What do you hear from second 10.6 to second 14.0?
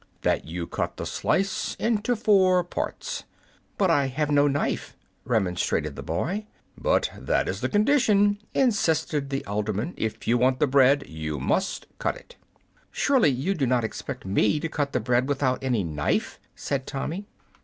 bread you must cut it." "Surely you do not